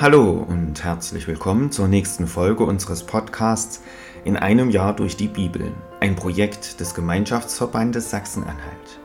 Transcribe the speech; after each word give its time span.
Hallo 0.00 0.46
und 0.48 0.82
herzlich 0.82 1.28
willkommen 1.28 1.70
zur 1.72 1.86
nächsten 1.86 2.26
Folge 2.26 2.64
unseres 2.64 3.02
Podcasts 3.02 3.82
In 4.24 4.38
einem 4.38 4.70
Jahr 4.70 4.96
durch 4.96 5.14
die 5.14 5.28
Bibel, 5.28 5.74
ein 6.00 6.16
Projekt 6.16 6.80
des 6.80 6.94
Gemeinschaftsverbandes 6.94 8.08
Sachsen-Anhalt. 8.08 8.98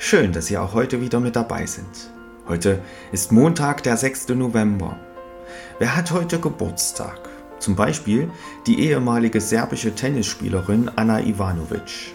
Schön, 0.00 0.32
dass 0.32 0.46
Sie 0.46 0.58
auch 0.58 0.74
heute 0.74 1.00
wieder 1.00 1.20
mit 1.20 1.36
dabei 1.36 1.66
sind. 1.66 2.10
Heute 2.48 2.80
ist 3.12 3.30
Montag, 3.30 3.84
der 3.84 3.96
6. 3.96 4.30
November. 4.30 4.96
Wer 5.78 5.94
hat 5.94 6.10
heute 6.10 6.40
Geburtstag? 6.40 7.20
Zum 7.60 7.76
Beispiel 7.76 8.28
die 8.66 8.80
ehemalige 8.80 9.40
serbische 9.40 9.94
Tennisspielerin 9.94 10.90
Anna 10.96 11.20
Ivanovic. 11.20 12.12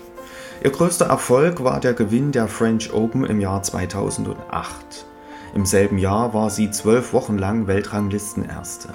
Ihr 0.61 0.71
größter 0.71 1.05
Erfolg 1.05 1.63
war 1.63 1.79
der 1.79 1.93
Gewinn 1.93 2.33
der 2.33 2.49
French 2.49 2.91
Open 2.91 3.23
im 3.23 3.39
Jahr 3.39 3.63
2008. 3.63 5.05
Im 5.55 5.65
selben 5.65 5.97
Jahr 5.97 6.33
war 6.33 6.49
sie 6.49 6.69
zwölf 6.69 7.13
Wochen 7.13 7.37
lang 7.37 7.65
Weltranglistenerste. 7.65 8.89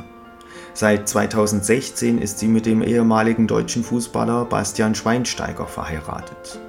Seit 0.75 1.09
2016 1.09 2.19
ist 2.21 2.39
sie 2.39 2.49
mit 2.49 2.67
dem 2.67 2.83
ehemaligen 2.83 3.47
deutschen 3.47 3.83
Fußballer 3.83 4.45
Bastian 4.45 4.95
Schweinsteiger 4.95 5.67
verheiratet. 5.67 6.61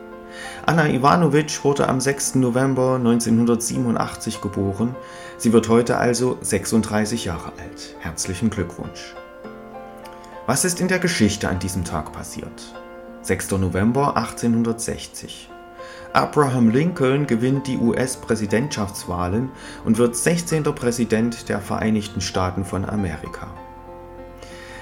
Anna 0.65 0.87
Ivanovic 0.87 1.65
wurde 1.65 1.89
am 1.89 1.99
6. 1.99 2.35
November 2.35 2.95
1987 2.95 4.39
geboren. 4.39 4.95
Sie 5.37 5.51
wird 5.51 5.67
heute 5.67 5.97
also 5.97 6.37
36 6.39 7.25
Jahre 7.25 7.51
alt. 7.59 7.97
Herzlichen 7.99 8.49
Glückwunsch. 8.49 9.13
Was 10.47 10.63
ist 10.63 10.79
in 10.79 10.87
der 10.87 10.99
Geschichte 10.99 11.49
an 11.49 11.59
diesem 11.59 11.83
Tag 11.83 12.13
passiert? 12.13 12.73
6. 13.23 13.51
November 13.51 14.15
1860. 14.15 15.49
Abraham 16.13 16.69
Lincoln 16.69 17.25
gewinnt 17.25 17.67
die 17.67 17.77
US-Präsidentschaftswahlen 17.77 19.49
und 19.85 19.97
wird 19.97 20.15
16. 20.15 20.63
Präsident 20.63 21.47
der 21.47 21.59
Vereinigten 21.59 22.21
Staaten 22.21 22.65
von 22.65 22.83
Amerika. 22.83 23.47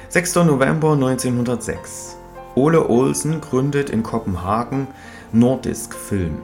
6. 0.09 0.35
November 0.35 0.93
1906. 0.93 2.17
Ole 2.55 2.89
Olsen 2.89 3.41
gründet 3.41 3.91
in 3.91 4.01
Kopenhagen 4.01 4.87
Nordisk 5.31 5.93
Film. 5.93 6.39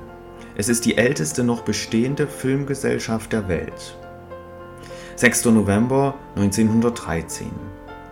Es 0.56 0.70
ist 0.70 0.86
die 0.86 0.98
älteste 0.98 1.44
noch 1.44 1.64
bestehende 1.64 2.28
Filmgesellschaft 2.28 3.34
der 3.34 3.48
Welt. 3.48 3.98
6. 5.16 5.46
November 5.46 6.14
1913. 6.36 7.50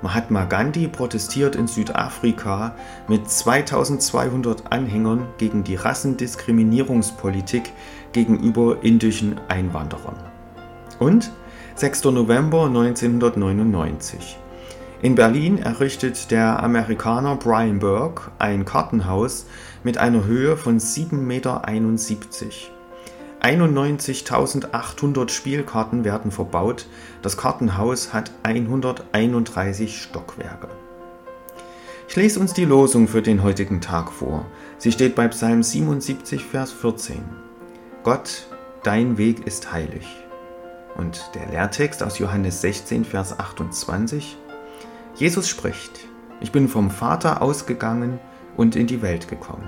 Mahatma 0.03 0.43
Gandhi 0.43 0.89
protestiert 0.89 1.55
in 1.55 1.65
Südafrika 1.65 2.75
mit 3.07 3.29
2200 3.29 4.69
Anhängern 4.69 5.27
gegen 5.37 5.63
die 5.63 5.75
Rassendiskriminierungspolitik 5.75 7.71
gegenüber 8.11 8.83
indischen 8.83 9.39
Einwanderern. 9.47 10.17
Und 10.99 11.31
6. 11.75 12.03
November 12.03 12.65
1999. 12.65 14.37
In 15.01 15.15
Berlin 15.15 15.57
errichtet 15.57 16.31
der 16.31 16.61
Amerikaner 16.61 17.37
Brian 17.37 17.79
Burke 17.79 18.29
ein 18.39 18.65
Kartenhaus 18.65 19.45
mit 19.85 19.97
einer 19.97 20.25
Höhe 20.25 20.57
von 20.57 20.79
7,71 20.79 21.15
Meter. 21.15 21.61
91.800 23.43 25.29
Spielkarten 25.29 26.05
werden 26.05 26.31
verbaut. 26.31 26.87
Das 27.21 27.35
Kartenhaus 27.35 28.13
hat 28.13 28.31
131 28.43 30.01
Stockwerke. 30.01 30.69
Ich 32.07 32.15
lese 32.15 32.39
uns 32.39 32.53
die 32.53 32.63
Losung 32.63 33.09
für 33.09 33.21
den 33.21 33.43
heutigen 33.43 33.81
Tag 33.81 34.13
vor. 34.13 34.45
Sie 34.77 34.93
steht 34.93 35.15
bei 35.15 35.27
Psalm 35.27 35.61
77, 35.61 36.45
Vers 36.45 36.71
14. 36.71 37.21
Gott, 38.03 38.47
dein 38.83 39.17
Weg 39.17 39.45
ist 39.45 39.73
heilig. 39.73 40.07
Und 40.95 41.29
der 41.35 41.47
Lehrtext 41.47 42.01
aus 42.01 42.19
Johannes 42.19 42.61
16, 42.61 43.03
Vers 43.03 43.37
28. 43.37 44.37
Jesus 45.15 45.49
spricht, 45.49 46.07
ich 46.39 46.53
bin 46.53 46.69
vom 46.69 46.89
Vater 46.91 47.41
ausgegangen 47.41 48.19
und 48.55 48.77
in 48.77 48.87
die 48.87 49.01
Welt 49.01 49.27
gekommen. 49.27 49.67